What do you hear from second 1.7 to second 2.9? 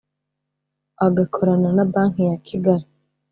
na banki ya kigali